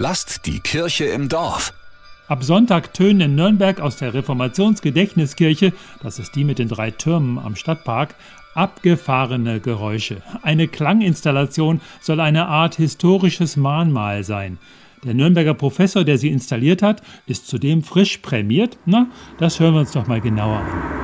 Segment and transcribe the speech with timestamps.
[0.00, 1.74] Lasst die Kirche im Dorf.
[2.28, 5.72] Ab Sonntag tönen in Nürnberg aus der Reformationsgedächtniskirche,
[6.04, 8.14] das ist die mit den drei Türmen am Stadtpark,
[8.54, 10.22] abgefahrene Geräusche.
[10.42, 14.58] Eine Klanginstallation soll eine Art historisches Mahnmal sein.
[15.02, 18.78] Der Nürnberger Professor, der sie installiert hat, ist zudem frisch prämiert.
[18.86, 19.08] Na,
[19.38, 20.97] das hören wir uns doch mal genauer an.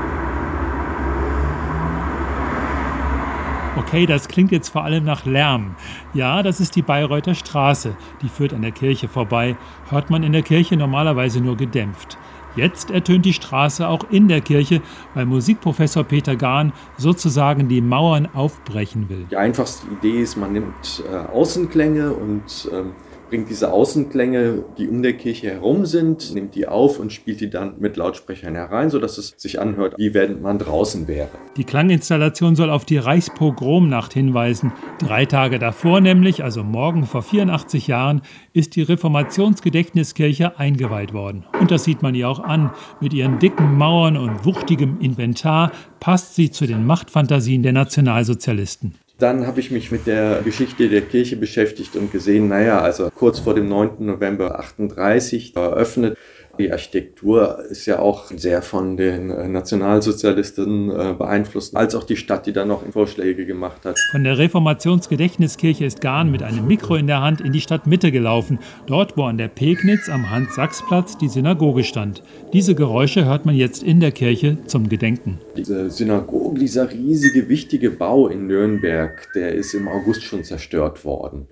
[3.76, 5.74] Okay, das klingt jetzt vor allem nach Lärm.
[6.14, 9.56] Ja, das ist die Bayreuther Straße, die führt an der Kirche vorbei.
[9.90, 12.16] Hört man in der Kirche normalerweise nur gedämpft.
[12.54, 14.80] Jetzt ertönt die Straße auch in der Kirche,
[15.14, 19.26] weil Musikprofessor Peter Gahn sozusagen die Mauern aufbrechen will.
[19.28, 22.92] Die einfachste Idee ist, man nimmt äh, Außenklänge und ähm,
[23.28, 27.50] bringt diese Außenklänge, die um der Kirche herum sind, nimmt die auf und spielt die
[27.50, 31.30] dann mit Lautsprechern herein, sodass es sich anhört, wie wenn man draußen wäre.
[31.56, 34.72] Die Klanginstallation soll auf die Reichspogromnacht hinweisen.
[34.98, 41.44] Drei Tage davor nämlich, also morgen vor 84 Jahren, ist die Reformationsgedächtniskirche eingeweiht worden.
[41.60, 42.70] Und das sieht man ihr auch an.
[43.00, 48.94] Mit ihren dicken Mauern und wuchtigem Inventar passt sie zu den Machtfantasien der Nationalsozialisten.
[49.18, 53.38] Dann habe ich mich mit der Geschichte der Kirche beschäftigt und gesehen, naja, also kurz
[53.38, 54.04] vor dem 9.
[54.04, 56.18] November 38 eröffnet
[56.58, 62.16] die Architektur ist ja auch sehr von den äh, Nationalsozialisten äh, beeinflusst, als auch die
[62.16, 63.98] Stadt, die da noch Vorschläge gemacht hat.
[64.10, 68.58] Von der Reformationsgedächtniskirche ist Gahn mit einem Mikro in der Hand in die Stadtmitte gelaufen,
[68.86, 72.22] dort, wo an der Pegnitz am Hans-Sachs-Platz die Synagoge stand.
[72.52, 75.38] Diese Geräusche hört man jetzt in der Kirche zum Gedenken.
[75.56, 81.48] Diese Synagoge, dieser riesige, wichtige Bau in Nürnberg, der ist im August schon zerstört worden.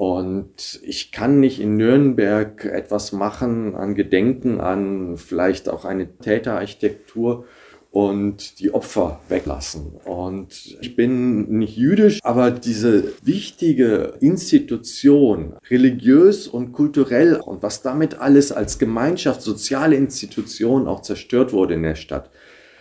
[0.00, 7.44] Und ich kann nicht in Nürnberg etwas machen an Gedenken, an vielleicht auch eine Täterarchitektur
[7.90, 9.92] und die Opfer weglassen.
[10.06, 18.20] Und ich bin nicht jüdisch, aber diese wichtige Institution, religiös und kulturell und was damit
[18.20, 22.30] alles als Gemeinschaft, soziale Institution auch zerstört wurde in der Stadt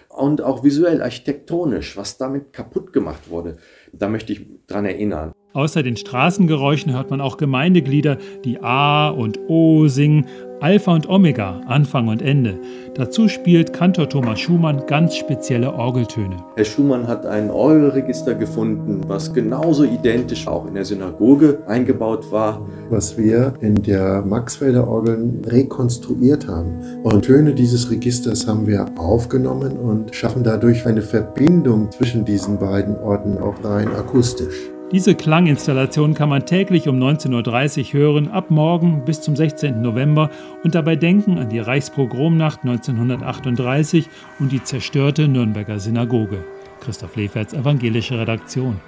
[0.08, 3.58] und auch visuell, architektonisch, was damit kaputt gemacht wurde,
[3.92, 5.34] da möchte ich dran erinnern.
[5.54, 10.28] Außer den Straßengeräuschen hört man auch Gemeindeglieder, die A und O singen,
[10.60, 12.60] Alpha und Omega, Anfang und Ende.
[12.94, 16.38] Dazu spielt Kantor Thomas Schumann ganz spezielle Orgeltöne.
[16.56, 22.62] Herr Schumann hat ein Orgelregister gefunden, was genauso identisch auch in der Synagoge eingebaut war.
[22.92, 27.02] Was wir in der Maxfelder Orgeln rekonstruiert haben.
[27.02, 33.00] Und Töne dieses Registers haben wir aufgenommen und schaffen dadurch eine Verbindung zwischen diesen beiden
[33.00, 34.70] Orten auch rein akustisch.
[34.92, 39.84] Diese Klanginstallation kann man täglich um 19.30 Uhr hören, ab morgen bis zum 16.
[39.84, 40.32] November
[40.64, 46.44] und dabei denken an die Reichspogromnacht 1938 und die zerstörte Nürnberger Synagoge.
[46.80, 48.82] Christoph Leferts evangelische Redaktion.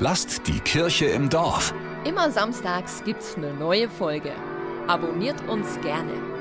[0.00, 1.72] Lasst die Kirche im Dorf.
[2.04, 4.32] Immer samstags gibt's eine neue Folge.
[4.88, 6.35] Abonniert uns gerne.